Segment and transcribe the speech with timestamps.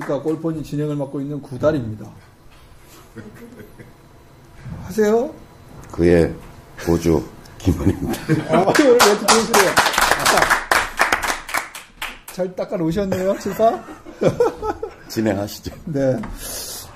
[0.00, 0.22] 안녕하십니까.
[0.22, 2.06] 골폰이 진행을 맡고 있는 구달입니다.
[4.84, 5.32] 하세요?
[5.92, 6.34] 그의
[6.84, 7.22] 보조
[7.58, 8.22] 김원입니다.
[8.48, 9.70] 아, 오늘 멘트 좋으시네요.
[9.70, 10.40] 아까
[12.32, 13.84] 잘 닦아 놓으셨네요, 칠파?
[15.08, 15.74] 진행하시죠.
[15.86, 16.20] 네.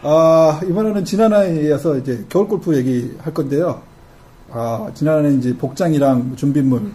[0.03, 3.83] 아, 이번에는 지난해에 이어서 이제 겨울 골프 얘기 할 건데요.
[4.51, 6.89] 아, 지난해는 이제 복장이랑 준비물에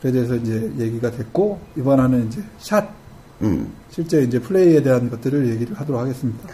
[0.00, 2.97] 대해서 이제 얘기가 됐고, 이번에는 이제 샷,
[3.42, 3.72] 음.
[3.90, 6.48] 실제 이제 플레이에 대한 것들을 얘기를 하도록 하겠습니다.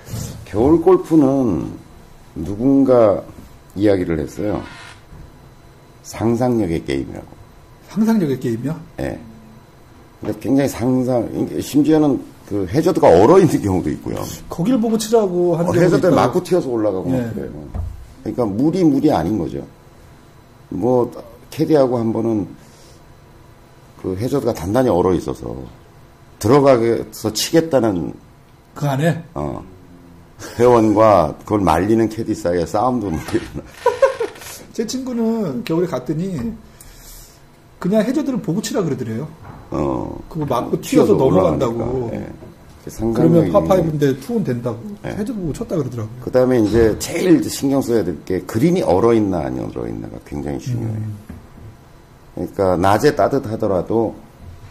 [0.44, 1.66] 겨울 골프는
[2.34, 3.22] 누군가
[3.76, 4.62] 이야기를 했어요.
[6.02, 7.26] 상상력의 게임이라고.
[7.88, 8.80] 상상력의 게임이요?
[9.00, 9.18] 예.
[10.20, 14.16] 그러니까 굉장히 상상, 심지어는 그 해저드가 얼어 있는 경우도 있고요.
[14.48, 16.10] 거길 보고 치라고 하는 어, 해저드에.
[16.10, 17.22] 맞고 튀어서 올라가고 예.
[17.22, 17.50] 막 그래요.
[18.22, 19.66] 그러니까 물이 물이 아닌 거죠.
[20.68, 21.10] 뭐
[21.50, 22.46] 캐디하고 한 번은
[24.02, 25.56] 그 해저드가 단단히 얼어 있어서
[26.44, 28.12] 들어가서 치겠다는
[28.74, 29.64] 그 안에 어,
[30.58, 33.62] 회원과 그걸 말리는 캐디 사이에 싸움도 막 일어나.
[34.74, 36.52] 제 친구는 겨울에 갔더니
[37.78, 39.26] 그냥 해저드를 보고 치라 그러더래요.
[39.70, 42.10] 어, 그거 맞고 튀어서 넘어간다고.
[42.12, 42.28] 예.
[43.14, 44.78] 그러면 파파이브인데 투혼 된다고.
[45.02, 45.12] 네.
[45.12, 46.14] 해저드 보고 쳤다 그러더라고요.
[46.22, 50.58] 그 다음에 이제 제일 신경 써야 될 게 그린이 얼어 있나 안 얼어 있나가 굉장히
[50.58, 51.00] 중요해요.
[52.34, 54.14] 그러니까 낮에 따뜻하더라도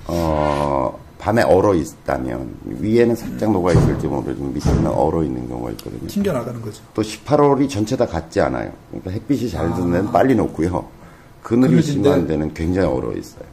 [0.05, 6.05] 어 밤에 얼어 있다면 위에는 살짝 녹아 있을지 모르지만 밑에는 얼어 있는 경우가 있거든요.
[6.07, 6.83] 튕겨 나가는 거죠.
[6.93, 8.69] 또 18홀이 전체 다 같지 않아요.
[8.89, 10.85] 그러니까 햇빛이 잘 드는 데는 빨리 녹고요.
[11.41, 11.81] 그늘이?
[11.81, 13.45] 심한 데는 굉장히 얼어 있어요.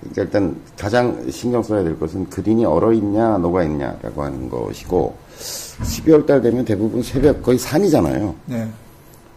[0.00, 6.26] 그러니까 일단 가장 신경 써야 될 것은 그린이 얼어 있냐 녹아 있냐라고 하는 것이고 12월
[6.26, 8.34] 달 되면 대부분 새벽 거의 산이잖아요.
[8.46, 8.68] 네.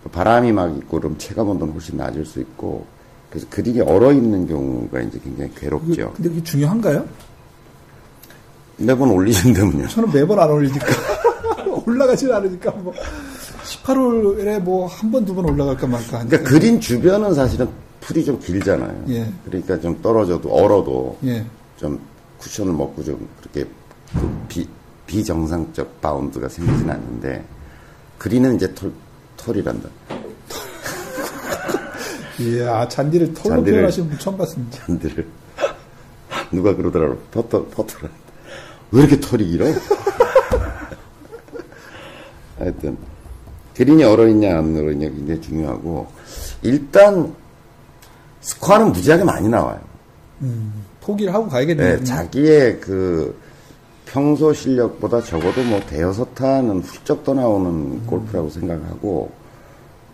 [0.03, 2.87] 또 바람이 막 있고 그럼 체감 온도는 훨씬 낮을 수 있고
[3.29, 6.13] 그래서 그린이 얼어 있는 경우가 이제 굉장히 괴롭죠.
[6.15, 7.05] 근데 그게 중요한가요?
[8.85, 9.87] 매번 올리신다면요.
[9.87, 10.85] 저는 매번 안 올리니까.
[11.85, 12.93] 올라가질 않으니까 뭐
[13.63, 16.37] 18홀에 뭐 한 번 두 번 올라갈까 말까 하니까.
[16.37, 17.67] 그러니까 그린 주변은 사실은
[17.99, 19.03] 풀이 좀 길잖아요.
[19.09, 19.31] 예.
[19.45, 21.45] 그러니까 좀 떨어져도 얼어도 예.
[21.77, 21.99] 좀
[22.39, 23.67] 쿠션을 먹고 좀 그렇게
[24.13, 24.67] 그 비,
[25.07, 27.43] 비정상적 바운드가 생기진 않는데
[28.17, 28.91] 그린은 이제 털,
[29.37, 29.89] 털이란다.
[32.41, 34.85] 예, 아, 잔디를 털로 잔디를- 표현하시는 분 처음 봤습니다.
[34.85, 35.27] 잔디를
[36.51, 38.09] 누가 그러더라고 퍼터 퍼터를
[38.91, 39.65] 왜 이렇게 털이 길어?
[42.59, 42.97] 하여튼
[43.75, 46.07] 그린이 얼어 있냐 안 얼어 있냐 굉장히 중요하고
[46.61, 47.33] 일단
[48.41, 49.79] 스코어는 무지하게 많이 나와요.
[51.01, 51.97] 포기를 하고 가야겠네요.
[51.99, 53.39] 네, 자기의 그
[54.05, 59.31] 평소 실력보다 적어도 뭐 대여섯 타는 훌쩍 떠나오는 골프라고 생각하고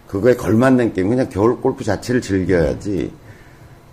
[0.08, 3.12] 그거에 걸맞는 게임 그냥 겨울 골프 자체를 즐겨야지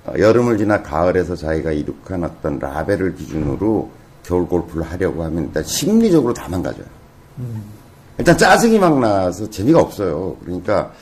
[0.06, 3.90] 어, 여름을 지나 가을에서 자기가 이룩한 어떤 라벨을 기준으로
[4.24, 6.84] 겨울 골프를 하려고 하면 일단 심리적으로 다 망가져요.
[8.18, 10.36] 일단 짜증이 막 나서 재미가 없어요.
[10.44, 10.92] 그러니까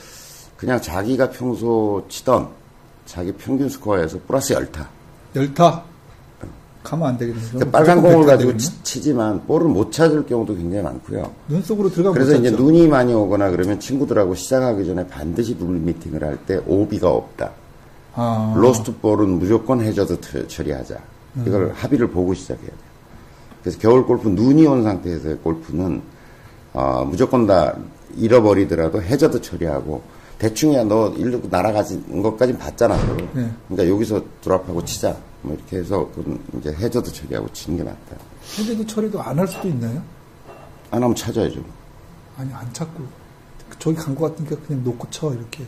[0.57, 2.49] 그냥 자기가 평소 치던
[3.07, 4.89] 자기 평균 스코어에서 플러스 열타
[5.37, 5.83] 열타.
[6.83, 7.47] 가면 안 되겠네요.
[7.53, 8.57] 그러니까 빨간 공을 가지고.
[8.57, 11.31] 치, 지만 볼을 못 찾을 경우도 굉장히 많고요.
[11.47, 12.61] 눈 속으로 들어가면 그래서 못 이제 찾죠.
[12.63, 17.53] 눈이 많이 오거나 그러면 친구들하고 시작하기 전에 반드시 룰 미팅을 할 때 오비가 없다.
[18.15, 20.97] 아, 로스트 볼은 무조건 해저드 트- 처리하자.
[21.47, 21.73] 이걸 음.
[21.73, 22.92] 합의를 보고 시작해야 돼요.
[23.63, 26.03] 그래서 겨울 골프 눈이 온 상태에서의 골프는
[26.75, 27.77] 어, 무조건 다
[28.17, 30.03] 잃어버리더라도 해저드 처리하고
[30.39, 32.97] 대충이야 너 일로 날아가는 것까진 봤잖아.
[33.33, 33.49] 네.
[33.69, 35.17] 그러니까 여기서 드랍하고 치자.
[35.43, 36.09] 뭐 이렇게 해서
[36.59, 38.17] 이제 해저드 처리하고 치는 게 맞다.
[38.59, 40.03] 해제도 처리도 안 할 수도 있나요?
[40.91, 41.61] 안 하면 찾아야죠.
[42.37, 43.03] 아니, 안 찾고.
[43.79, 45.65] 저기 간 것 같으니까 그냥 놓고 쳐, 이렇게.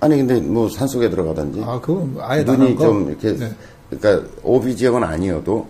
[0.00, 2.76] 아니 근데 뭐 산속에 들어가든지 아, 그건 아예 눈이?
[2.78, 3.52] 좀 이렇게 네.
[3.90, 5.66] 그러니까 오비 지역은 아니어도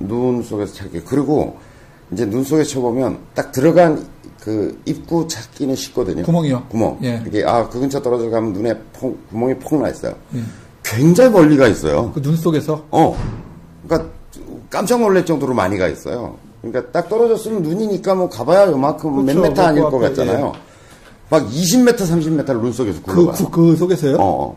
[0.00, 1.56] 눈 속에서 찾기 그리고
[2.12, 4.06] 이제 눈 속에 쳐보면 딱 들어간
[4.40, 6.22] 그 입구 찾기는 쉽거든요.
[6.24, 6.66] 구멍이요?
[6.68, 6.98] 구멍.
[7.02, 7.22] 예.
[7.26, 10.14] 이게 아 그 근처 떨어져 가면 눈에 퐁, 구멍이 퐁나 있어요.
[10.34, 10.40] 예.
[10.84, 12.12] 굉장히 멀리 가 있어요.
[12.12, 12.84] 그 눈 속에서.
[12.90, 13.16] 어.
[13.86, 14.08] 그러니까
[14.70, 16.36] 깜짝 놀랄 정도로 많이 가 있어요.
[16.62, 19.40] 그러니까 딱 떨어졌으면 눈이니까 뭐 가봐야 요만큼 몇 그렇죠.
[19.42, 20.52] 메타 아닐 그 것 같잖아요.
[21.28, 23.46] 막 20m, 30m를 눈 속에서 그, 굴러가요.
[23.46, 24.16] 그, 그 속에서요?
[24.16, 24.56] 어, 어.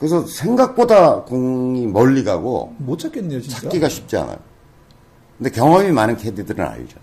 [0.00, 3.60] 그래서 생각보다 공이 멀리 가고 못 찾겠네요, 진짜.
[3.60, 4.36] 찾기가 쉽지 않아요.
[5.38, 6.98] 근데 경험이 많은 캐디들은 알죠.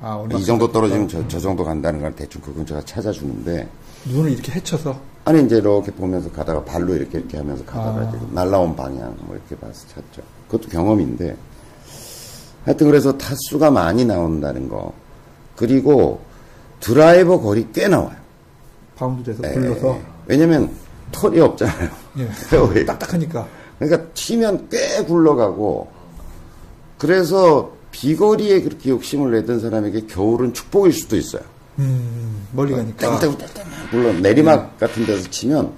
[0.00, 3.68] 아, 이 정도 떨어지면 저, 저 정도 간다는 걸 대충 그 근처가 찾아주는데
[4.06, 4.98] 눈을 이렇게 헤쳐서.
[5.26, 8.20] 아니 이제 이렇게 보면서 가다가 발로 이렇게 이렇게 하면서 가다가 아.
[8.32, 10.22] 날라온 방향 뭐 이렇게 봐서 찾죠.
[10.48, 11.36] 그것도 경험인데
[12.64, 14.92] 하여튼 그래서 타수가 많이 나온다는 거
[15.56, 16.20] 그리고
[16.80, 18.16] 드라이버 거리 꽤 나와요.
[18.96, 19.54] 바운드 돼서 예.
[19.54, 19.98] 굴러서.
[20.26, 20.70] 왜냐면
[21.12, 21.90] 털이 없잖아요.
[22.18, 22.84] 예.
[22.84, 23.46] 딱딱하니까.
[23.78, 25.88] 그러니까 치면 꽤 굴러가고
[27.04, 31.42] 그래서 비거리에 그렇게 욕심을 내던 사람에게 겨울은 축복일 수도 있어요.
[31.78, 33.18] 음, 멀리 가니까.
[33.18, 35.70] 땡땡 땡땡 물론 내리막 같은 데서 치면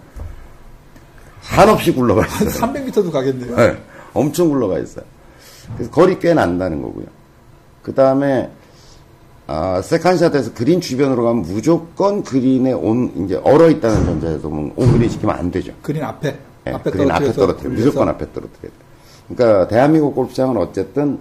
[1.40, 2.72] 한없이 굴러가 한 있어요.
[2.72, 3.56] 300m도 가겠네요.
[3.56, 3.76] 네,
[4.14, 5.04] 엄청 굴러가 있어요.
[5.74, 7.06] 그래서 거리 꽤 난다는 거고요.
[7.82, 8.48] 그 다음에
[9.48, 15.10] 아, 세컨샷에서 그린 주변으로 가면 무조건 그린에 온 이제 얼어 있다는 전제에서 보면 온 그린
[15.10, 15.72] 시키면 안 되죠.
[15.82, 16.38] 그린 앞에.
[16.68, 17.84] 예, 앞에 그린 앞에 떨어뜨려서 떨어뜨려 굴려서.
[17.84, 18.85] 무조건 앞에 떨어뜨려야 돼.
[19.28, 21.18] 그러니까 대한민국 골프장은 어쨌든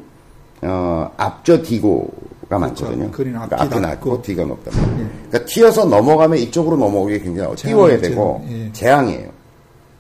[0.62, 3.12] 어, 앞저 뒤고가 많거든요.
[3.12, 3.44] 그린 그렇죠.
[3.44, 4.10] 앞, 그러니까 뒤 앞이 낮고.
[4.10, 4.72] 낮고 뒤가 높다.
[4.72, 7.56] 그러니까 튀어서 넘어가면 이쪽으로 넘어오기 굉장히.
[7.56, 8.72] 띄워야 되고 예.
[8.72, 9.30] 재앙이에요.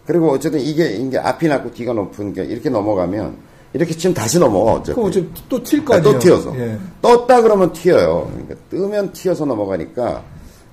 [0.05, 3.35] 그리고 어쨌든 이게 이게 앞이 낮고 뒤가 높은 게 이렇게 넘어가면
[3.73, 4.93] 이렇게 치면 다시 넘어가 어차피.
[4.93, 6.13] 그럼 어차피 또튈 거 아, 아니에요?
[6.13, 6.57] 또 튀어서.
[6.59, 6.77] 예.
[7.01, 8.29] 떴다 그러면 튀어요.
[8.31, 10.23] 그러니까 뜨면 튀어서 넘어가니까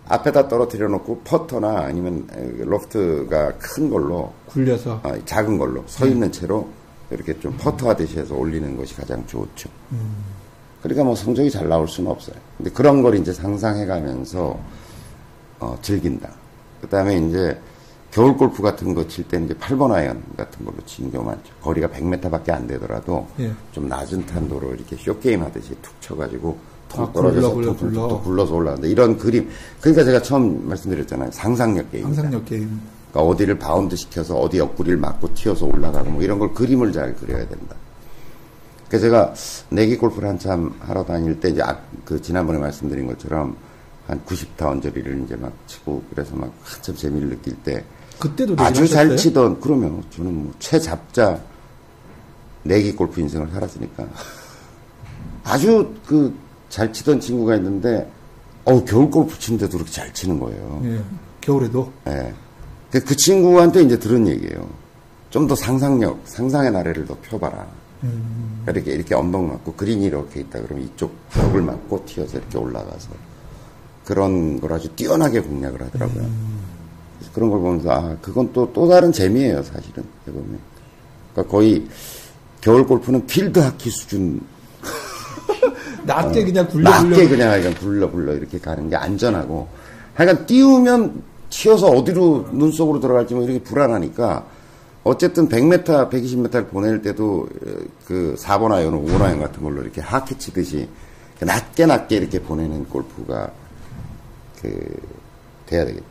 [0.08, 2.26] 앞에다 떨어뜨려 놓고 퍼터나 아니면
[2.60, 5.00] 로프트가 큰 걸로 굴려서.
[5.02, 6.68] 아, 작은 걸로 서 있는 채로
[7.12, 9.68] 이렇게 좀 퍼터 하듯이 해서 올리는 것이 가장 좋죠.
[10.82, 12.34] 그러니까 뭐 성적이 잘 나올 수는 없어요.
[12.56, 14.58] 근데 그런 걸 이제 상상해 가면서
[15.60, 16.28] 어, 즐긴다.
[16.80, 17.56] 그 다음에 이제
[18.10, 21.52] 겨울 골프 같은 거 칠 때는 이제 8번 아이언 같은 걸로 치는 경우 많죠.
[21.62, 23.52] 거리가 100m밖에 안 되더라도 예.
[23.70, 28.08] 좀 낮은 탄도로 이렇게 short game 하듯이 툭 쳐가지고 통 아, 떨어져서 굴러, 굴러, 굴러.
[28.08, 29.48] 또 굴러서 올라가는데 이런 그림.
[29.80, 31.30] 그러니까 제가 처음 말씀드렸잖아요.
[31.30, 32.04] 상상력 게임.
[32.04, 32.80] 상상력 게임.
[33.12, 37.46] 그러니까 어디를 바운드 시켜서 어디 옆구리를 맞고 튀어서 올라가고 뭐 이런 걸 그림을 잘 그려야
[37.46, 37.76] 된다.
[38.88, 39.34] 그래서 제가
[39.70, 43.56] 내기 골프를 한참 하러 다닐 때 이제 아- 그 지난번에 말씀드린 것처럼
[44.06, 47.84] 한 90타 언저리를 이제 막 치고 그래서 막 한참 재미를 느낄 때
[48.18, 49.16] 그때도 아주 잘 하셨어요?
[49.16, 51.40] 치던 그러면 저는 뭐 최잡자
[52.64, 54.06] 내기 골프 인생을 살았으니까
[55.44, 56.34] 아주 그
[56.72, 58.10] 잘 치던 친구가 있는데
[58.64, 60.80] 어 겨울 골프 치는데도 그렇게 잘 치는 거예요.
[60.84, 61.02] 예.
[61.42, 61.92] 겨울에도.
[62.08, 62.32] 예.
[62.92, 64.68] 그, 그 친구한테 이제 들은 얘기예요.
[65.30, 67.66] 좀 더 상상력, 상상의 나래를 더 펴봐라.
[68.04, 68.64] 음.
[68.68, 73.08] 이렇게, 이렇게 언덕 맞고 그린이 이렇게 있다 그러면 이쪽 벽을 맞고 튀어서 이렇게 올라가서
[74.04, 76.22] 그런 걸 아주 뛰어나게 공략을 하더라고요.
[76.22, 76.60] 음.
[77.32, 80.04] 그런 걸 보면서 아, 그건 또, 또 다른 재미예요, 사실은.
[80.28, 80.58] 해보면.
[81.32, 81.86] 그러니까 거의
[82.60, 84.38] 겨울 골프는 필드 하키 수준
[86.04, 87.28] 낮게 그냥 굴려 낮게 굴려.
[87.28, 89.66] 그냥 하여간 굴러 굴러 이렇게 가는 게 안전하고
[90.14, 91.22] 하여간 띄우면
[91.52, 94.46] 튀어서 어디로 눈 속으로 들어갈지 뭐 이렇게 불안하니까
[95.04, 97.70] 어쨌든 100m, 120m를 보낼 때도 어,
[98.06, 100.88] 그 4번 아이언, 5번 아이언 같은 걸로 이렇게 하키 치듯이
[101.40, 103.50] 낮게 낮게 이렇게 보내는 골프가
[104.60, 104.70] 그
[105.66, 106.06] 돼야 되겠죠.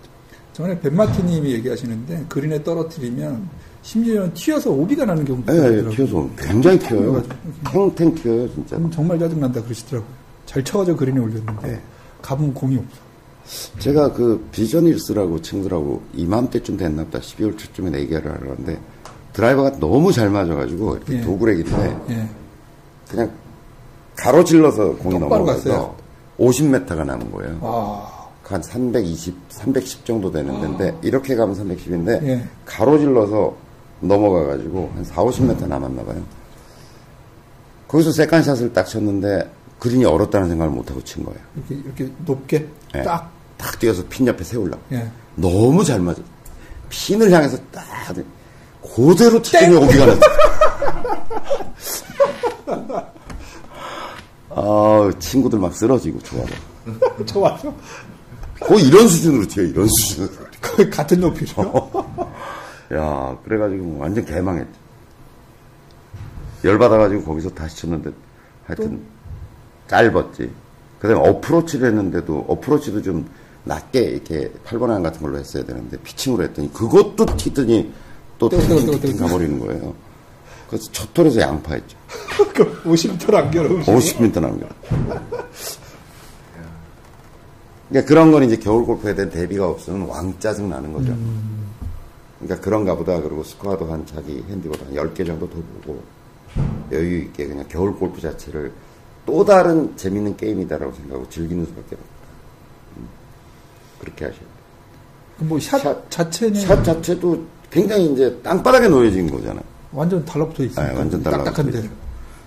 [0.54, 3.50] 전에 벤마키님이 얘기하시는데 그린에 떨어뜨리면
[3.82, 5.90] 심지어는 튀어서 오비가 나는 경우도 예, 예, 있더라고요.
[5.92, 7.02] 튀어서 굉장히 튀어요.
[7.02, 7.96] 튀어가지고.
[7.96, 8.76] 탱탱 튀어요, 진짜.
[8.78, 10.12] 음, 정말 짜증난다 그러시더라고요.
[10.46, 11.82] 잘 쳐가지고 그린에 올렸는데 네.
[12.22, 13.11] 가보면 공이 없어.
[13.80, 18.80] 제가 그 비전힐스라고 친구들하고 이맘때쯤 됐나 보다 12월 초쯤에 얘기를 하려는데
[19.34, 21.22] 드라이버가 너무 잘 맞아가지고 이렇게 예.
[21.22, 22.30] 도구렉인데 예.
[23.10, 23.32] 그냥
[24.16, 25.96] 가로질러서 공이 넘어가서 갔어요.
[26.40, 27.60] 50m가 남은 거예요.
[27.62, 32.44] 아, 한 320, 310 정도 되는 데인데 이렇게 가면 310인데 예.
[32.66, 33.56] 가로질러서
[34.02, 36.22] 넘어가가지고 한 4, 50m 남았나 봐요.
[37.88, 39.50] 거기서 세컨샷을 딱 쳤는데
[39.80, 41.39] 그린이 얼었다는 생각을 못하고 친 거예요.
[41.56, 43.04] 이렇게, 이렇게 높게 예.
[43.04, 44.82] 딱, 딱 뛰어서 핀 옆에 세우려고.
[44.91, 45.08] 예.
[45.36, 46.22] 너무 잘 맞아.
[46.89, 47.86] 핀을 향해서 딱
[48.96, 50.22] 그대로 쳤더니 오기가 났어.
[54.50, 56.53] 아 친구들 막 쓰러지고 좋아서.
[57.25, 57.74] 좋아서.
[58.60, 60.34] 거의 이런 수준으로 튀어, 이런 수준으로.
[60.62, 61.89] 거의 같은 높이로.
[62.94, 64.70] 야, 그래가지고 뭐 완전 개망했죠.
[66.63, 68.12] 열받아가지고 거기서 다시 쳤는데
[68.65, 69.01] 하여튼
[69.88, 70.51] 짧았지.
[71.00, 73.27] 그 다음에 어프로치를 했는데도 어프로치도 좀
[73.63, 77.91] 낮게 이렇게 8번 안 같은 걸로 했어야 되는데 피칭으로 했더니 그것도 튀더니
[78.39, 78.58] 또 또.
[79.18, 79.94] 가버리는 거예요.
[80.68, 81.98] 그래서 첫 톨에서 양파했죠.
[82.53, 83.91] 그 50m 남겨놓으시고.
[83.91, 84.68] 50m 남겨.
[87.89, 91.15] 그러니까 그런 건 이제 겨울 골프에 대한 대비가 없으면 왕짜증 나는 거죠.
[92.39, 93.22] 그러니까 그런가 보다.
[93.22, 96.01] 그리고 스코어도 한 자기 핸디보다 한 10개 정도 더 보고
[96.91, 98.72] 여유 있게 그냥 겨울 골프 자체를
[99.25, 102.11] 또 다른 재밌는 게임이다라고 생각하고 즐기는 수밖에 없다.
[104.01, 104.05] 음.
[104.05, 104.50] 그렇게 하셔야 돼요.
[105.50, 109.63] 뭐샷 샷- 자체는 샷 자체도 굉장히 이제 땅바닥에 놓여진 거잖아요.
[109.91, 110.91] 완전 달라붙어 있으니까.
[110.91, 111.62] 네, 완전 달라붙어.
[111.63, 111.84] 있죠.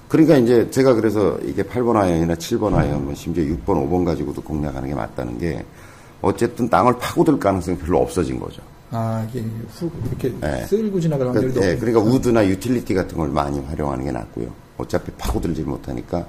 [0.08, 4.88] 그러니까 이제 제가 그래서 이게 8번 아이언이나 7번 아이언, 뭐 심지어 6번, 5번 가지고도 공략하는
[4.88, 5.64] 게 맞다는 게
[6.22, 8.62] 어쨌든 땅을 파고들 가능성이 별로 없어진 거죠.
[8.90, 10.64] 아, 이게 후, 이렇게 네.
[10.66, 11.92] 쓸고 지나갈 확률이 그러니까, 예, 높으니까.
[11.92, 14.46] 그러니까 우드나 유틸리티 같은 걸 많이 활용하는 게 낫고요.
[14.78, 16.24] 어차피 파고들지 못하니까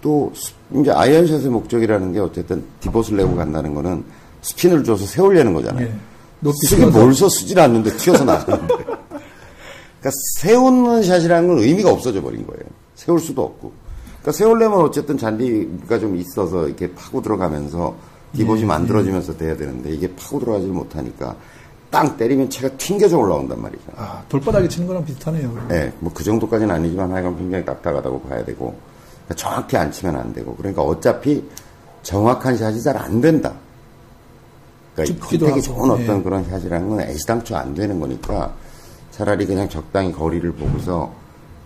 [0.00, 4.04] 또 스- 이제 아이언샷의 목적이라는 게 어쨌든 divot을 내고 간다는 거는
[4.46, 5.86] 스핀을 줘서 세우려는 거잖아요.
[5.86, 6.52] 예.
[6.52, 6.98] 쓰기 튀어서.
[6.98, 8.74] 몰서 쓰질 않는데 튀어서 나가는데.
[8.74, 12.62] 그러니까 세우는 샷이라는 건 의미가 없어져 버린 거예요.
[12.94, 13.72] 세울 수도 없고.
[14.20, 17.96] 그러니까 세울려면 어쨌든 잔디가 좀 있어서 이렇게 파고 들어가면서
[18.34, 21.34] 기본이 예, 만들어지면서 돼야 되는데 이게 파고 들어가지 못하니까
[21.90, 23.82] 땅 때리면 채가 튕겨져 올라온단 말이죠.
[23.96, 25.50] 아, 돌바닥에 치는 거랑 비슷하네요.
[25.50, 25.68] 그럼.
[25.72, 28.76] 예, 뭐그 정도까지는 아니지만 하여간 굉장히 딱딱하다고 봐야 되고
[29.24, 31.42] 그러니까 정확히 안 치면 안 되고 그러니까 어차피
[32.02, 33.52] 정확한 샷이 잘 안 된다.
[34.96, 36.22] 그러니까 contact이 좋은 어떤 예.
[36.22, 38.54] 그런 샷이라는 건 애시당초 안 되는 거니까
[39.10, 41.12] 차라리 그냥 적당히 거리를 보고서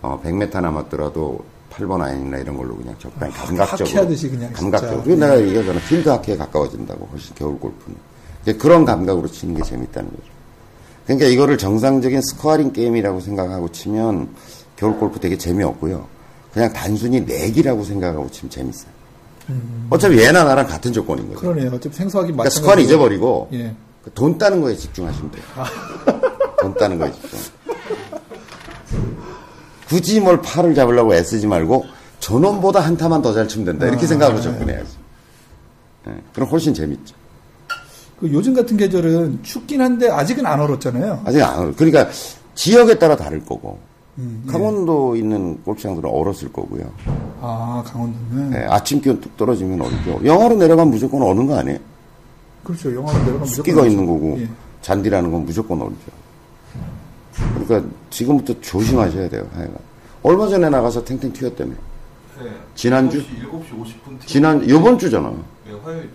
[0.01, 1.39] 어, 100m 남았더라도
[1.71, 5.25] 8번 아이언이나 이런 걸로 그냥 적당히 감각적으로 하듯이 그냥 감각적으로 진짜.
[5.25, 7.97] 내가 얘기하잖아 필드 하키에 가까워진다고 훨씬 겨울 골프는
[8.57, 10.23] 그런 감각으로 치는 게 재밌다는 거죠.
[11.05, 14.29] 그러니까 이거를 정상적인 scoring 게임이라고 생각하고 치면
[14.75, 16.05] 겨울 골프 되게 재미없고요.
[16.53, 19.00] 그냥 단순히 내기라고 생각하고 치면 재밌어요.
[19.89, 21.39] 어차피 얘나 나랑 같은 조건인 거죠.
[21.39, 21.71] 그러네요.
[21.73, 22.49] 어차피 생소하게 그러니까.
[22.49, 23.75] 스코어는 잊어버리고 예.
[24.03, 25.43] 그돈 따는 거에 집중하시면 돼요.
[26.61, 27.39] 돈 따는 거에 집중.
[29.87, 31.85] 굳이 뭘 팔을 잡으려고 애쓰지 말고
[32.19, 33.87] 저놈보다 한 타만 더 잘 치면 된다.
[33.87, 34.89] 이렇게 생각하고 접근해야지.
[36.07, 37.15] 예, 그럼 훨씬 재밌죠.
[38.19, 41.23] 그 요즘 같은 계절은 춥긴 한데 아직은 안 얼었잖아요.
[41.25, 42.09] 아직 안, 얼- 그러니까
[42.55, 43.79] 지역에 따라 다를 거고.
[44.17, 44.51] 음, 예.
[44.51, 46.83] 강원도 있는 골프장들은 얼었을 거고요.
[47.41, 48.53] 아, 강원도는.
[48.53, 50.19] 예, 아침 기온 뚝 떨어지면 얼죠.
[50.25, 51.79] 영하로 내려가면 무조건 어는 거 아니에요?
[52.63, 52.93] 그렇죠.
[52.93, 54.49] 영하로 내려가면 습기가 있는 거고 예.
[54.81, 55.95] 잔디라는 건 무조건 얼죠.
[57.65, 59.47] 그러니까 지금부터 조심하셔야 돼요.
[59.53, 59.75] 하여간.
[60.23, 61.71] 얼마 전에 나가서 탱탱 튀었다며.
[62.43, 62.49] 네.
[62.75, 63.19] 지난주?
[63.19, 65.29] 7시, 7시 50분 지난 요번 주잖아.
[65.65, 66.11] 네, 화요일입니다.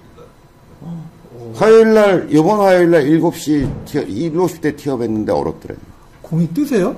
[1.54, 5.74] 화요일 날 요번 화요일 날 7시 티어 7시 때 티업했는데 얼었더래.
[6.22, 6.96] 공이 뜨세요?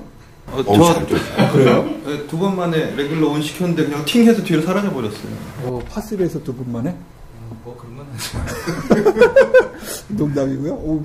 [0.53, 1.53] 어, 어우, 저잘 떴어.
[1.53, 1.85] 그래요?
[2.07, 5.33] 네, 두번 만에 레귤러 온 시켰는데 그냥 팅해서 뒤로 사라져 버렸어요.
[5.65, 6.95] 어, 파스리에서 두 분 만에?
[7.65, 9.71] 뭐 그런 건 아니죠.
[10.09, 10.73] 농담이고요.
[10.73, 11.05] 오,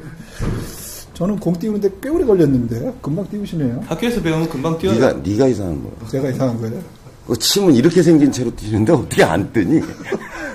[1.14, 3.84] 저는 공 띄우는데 꽤 오래 걸렸는데 금방 띄우시네요.
[3.88, 4.96] 학교에서 배우면 금방 뛰어요.
[4.96, 6.10] 네가 네가 이상한 거야.
[6.10, 6.82] 제가 이상한 거예요.
[7.28, 9.82] 그 침은 이렇게 생긴 채로 뛰는데 어떻게 안 뜨니?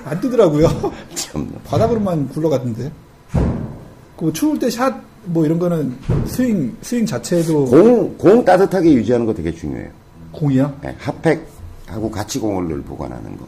[0.04, 0.68] 안 뜨더라고요.
[1.14, 1.50] 참나.
[1.64, 2.90] 바닥으로만 굴러갔는데.
[4.16, 4.92] 그 추울 때 샷
[5.28, 9.90] 뭐 이런 거는 스윙 스윙 자체도 공, 공 따뜻하게 유지하는 거 되게 중요해요.
[10.32, 10.80] 공이야.
[10.84, 13.46] 예, 핫팩하고 같이 공을 늘 보관하는 거.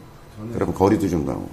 [0.53, 1.49] 그러면 거리도 좀 나오고.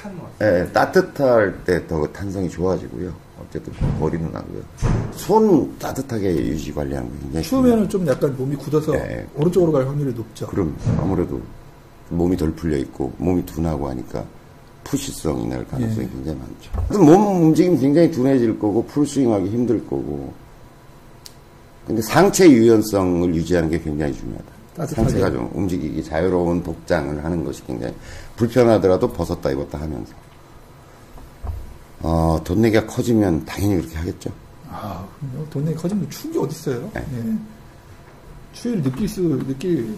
[0.00, 0.60] 탄 왔어요.
[0.62, 3.12] 예, 따뜻할 때 더 탄성이 좋아지고요.
[3.40, 4.60] 어쨌든 거리는 나고요.
[5.12, 9.26] 손 따뜻하게 유지 관리하는 거 굉장히 추우면은 좀 약간 몸이 굳어서 네.
[9.34, 10.46] 오른쪽으로 갈 확률이 높죠.
[10.46, 11.40] 그럼 아무래도
[12.10, 14.24] 몸이 덜 풀려 있고 몸이 둔하고 하니까
[14.84, 16.10] 푸시성이 날 가능성이 예.
[16.10, 17.02] 굉장히 많죠.
[17.04, 20.32] 몸 움직임 굉장히 둔해질 거고 풀스윙하기 힘들 거고.
[21.86, 24.46] 근데 상체 유연성을 유지하는 게 굉장히 중요하다.
[24.76, 25.08] 따뜻하게.
[25.08, 27.94] 상체가 좀 움직이기 자유로운 복장을 하는 것이 굉장히
[28.36, 30.12] 불편하더라도 벗었다 입었다 하면서.
[32.02, 34.30] 어, 돈 내기가 커지면 당연히 그렇게 하겠죠.
[34.70, 35.50] 아, 그럼요.
[35.50, 36.90] 돈이 커지면 추운 게 어딨어요.
[36.94, 37.04] 네.
[37.14, 37.34] 예.
[38.52, 39.94] 추위를 느낄 수, 느낄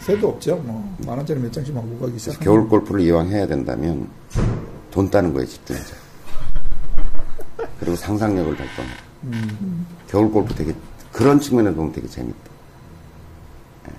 [0.00, 0.56] 새도 없죠.
[0.56, 2.38] 뭐, 만 원짜리 몇 장씩 막 오가기 시작.
[2.40, 4.08] 겨울 골프를 이왕 해야 된다면
[4.90, 5.94] 돈 따는 거에 집중하자.
[7.80, 8.84] 그리고 상상력을 발동.
[10.08, 10.74] 겨울 골프 되게
[11.12, 12.50] 그런 측면에서 보면 되게 재밌다.
[13.88, 13.92] 예.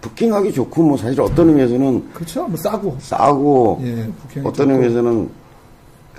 [0.00, 2.46] 부킹하기 좋고 뭐 사실 어떤 의미에서는 그렇죠.
[2.48, 2.96] 뭐 싸고.
[3.00, 4.10] 싸고 예,
[4.40, 4.72] 어떤 좋고.
[4.72, 5.30] 의미에서는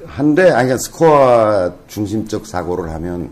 [0.06, 3.30] 한데 아니 그러니까 스코어 중심적 사고를 하면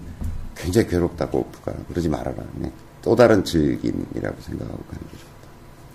[0.55, 2.35] 굉장히 괴롭다 골프가 그러지 말아라.
[2.55, 5.31] 그냥 또 다른 즐김이라고 생각하고 가는 게 좋다.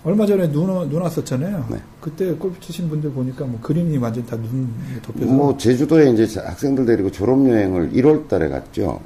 [0.03, 1.65] 얼마 전에 눈, 와- 눈 왔었잖아요.
[1.69, 1.77] 네.
[2.01, 4.69] 그때 골프 치신 분들 보니까 뭐 그림이 완전 다 눈
[5.01, 5.25] 덮여서.
[5.31, 8.99] 뭐 제주도에 이제 학생들 데리고 졸업 여행을 1월 달에 갔죠.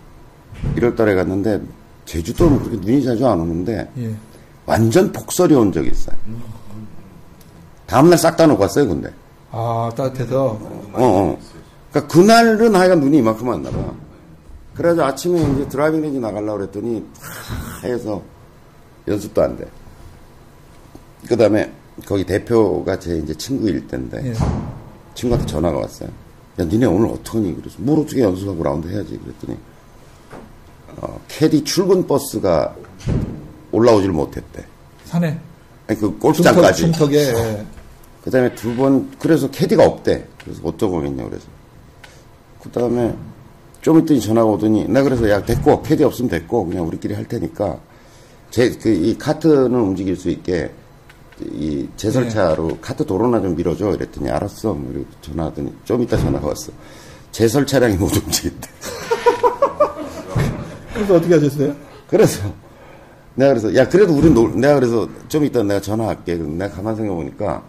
[0.75, 1.62] 1월 달에 갔는데
[2.05, 4.13] 제주도는 그렇게 눈이 자주 안 오는데 예.
[4.65, 6.15] 완전 폭설이 온 적이 있어요.
[7.88, 9.12] 다음날 싹 다 놓고 왔어요, 근데.
[9.51, 10.46] 아, 따뜻해서.
[10.48, 11.39] 어, 어.
[11.91, 13.77] 그러니까 그날은 하여간 눈이 이만큼 왔나 봐.
[14.75, 17.06] 그래서 아침에 이제 driving range 나가려고 그랬더니
[17.82, 18.22] 하얘서
[19.08, 19.68] 연습도 안 돼.
[21.28, 21.72] 그 다음에
[22.06, 24.34] 거기 대표가 제 이제 친구일 때인데 예.
[25.13, 26.10] 친구한테 전화가 왔어요.
[26.60, 27.56] 야, 니네 오늘 어떡하니?
[27.56, 29.18] 그래서 뭘 어떻게 연습하고 라운드 해야지.
[29.18, 29.58] 그랬더니,
[30.98, 32.75] 어, 캐디 출근 버스가
[33.72, 34.66] 올라오질 못했대.
[35.06, 35.40] 산에.
[35.88, 36.82] 아니, 그 골프장까지.
[36.82, 37.66] 중턱, 에 예.
[38.24, 40.28] 그 다음에 두 번, 그래서 캐디가 없대.
[40.44, 41.46] 그래서 어쩌고겠냐, 그래서.
[42.62, 43.16] 그 다음에
[43.82, 47.80] 좀 있더니 전화가 오더니, 나 그래서 야, 됐고, 캐디 없으면 됐고, 그냥 우리끼리 할 테니까,
[48.52, 50.72] 제, 그, 이 카트는 움직일 수 있게,
[51.44, 53.94] 이 제설차로 카트 도로나 좀 밀어줘.
[53.94, 54.78] 이랬더니, 알았어.
[54.88, 56.72] 그리고 전화하더니, 좀 이따 전화가 왔어.
[57.32, 58.70] 제설 차량이 못 움직인대.
[60.94, 61.76] 그래서 어떻게 하셨어요?
[62.08, 62.54] 그래서
[63.36, 66.36] 내가 그래서 야 그래도 우린 놀 내가 그래서 좀 이따 내가 전화할게.
[66.36, 67.64] 내가 가만 생각해 보니까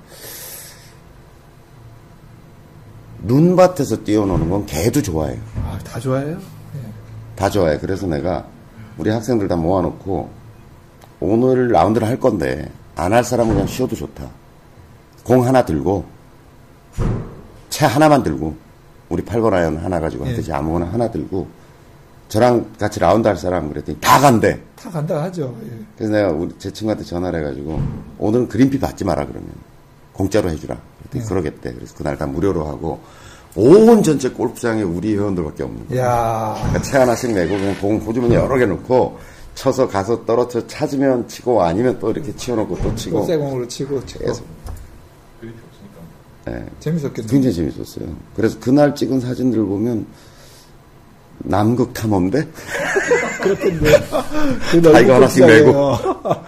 [3.25, 5.39] 눈밭에서 뛰어노는 건 개도 좋아해요.
[5.65, 6.39] 아, 다 좋아해요?
[7.37, 7.79] 다 좋아해.
[7.79, 8.45] 그래서 내가
[8.99, 10.31] 우리 학생들 다 모아놓고
[11.21, 14.29] 오늘 라운드를 할 건데 안 할 사람은 그냥 쉬어도 좋다.
[15.25, 16.05] 공 하나 들고
[17.71, 18.55] 채 하나만 들고
[19.09, 20.31] 우리 8번 아이언 하나 가지고 예.
[20.31, 21.47] 하듯이 아무거나 하나 들고
[22.29, 24.61] 저랑 같이 라운드 할 사람 그랬더니 다 간대.
[24.77, 25.57] 다 간다 하죠.
[25.65, 25.71] 예.
[25.97, 27.81] 그래서 내가 우리 제 친구한테 전화를 해가지고
[28.19, 29.49] 오늘은 그린피 받지 마라 그러면
[30.13, 30.77] 공짜로 해주라.
[31.13, 31.75] 그랬더니 그러겠대.
[31.75, 33.01] 그래서 그날 다 무료로 하고
[33.55, 36.01] 온 전체 골프장에 우리 회원들밖에 없는 거야.
[36.01, 39.19] 야 그러니까 채 하나씩 내고 그냥 공 호주머니 여러 개 넣고
[39.55, 44.47] 쳐서 가서 떨어져 찾으면 치고 아니면 또 이렇게 치워놓고 또 치고 쇠공으로 치고 치고 계속.
[46.49, 47.31] 예, 재밌었겠네요.
[47.31, 48.07] 굉장히 재밌었어요.
[48.35, 50.07] 그래서 그날 찍은 사진들 보면
[51.39, 52.49] 남극 탐험대
[53.43, 53.95] 그렇던데.
[54.95, 55.73] 아, 이거 하나씩 내고.
[55.73, 56.23] 골프장이에요.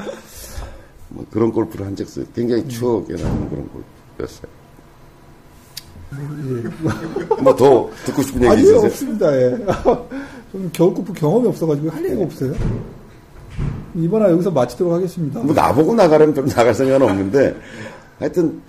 [1.10, 2.24] 뭐 그런 골프를 한적 있어요.
[2.34, 3.84] 굉장히 추억에 남는 그런 골프
[4.20, 4.54] 였어요.
[7.42, 8.86] 뭐더 듣고 싶은 얘기 아니요, 있으세요?
[8.86, 9.36] 없습니다.
[9.36, 9.58] 예.
[10.52, 12.54] 저는 겨울 골프 경험이 없어가지고 할 얘기가 없어요.
[13.94, 15.40] 이번에 여기서 마치도록 하겠습니다.
[15.40, 17.56] 뭐 나보고 나가려면 별 나갈 생각은 없는데
[18.18, 18.62] 하여튼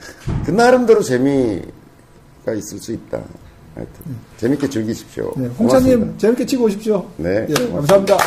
[0.46, 3.22] 그 나름대로 재미가 있을 수 있다.
[3.76, 5.34] 하여튼 재밌게 즐기십시오.
[5.36, 6.18] 네, 홍차님 고맙습니다.
[6.18, 7.06] 재밌게 치고 오십시오.
[7.18, 7.54] 네, 예.
[7.72, 8.18] 감사합니다.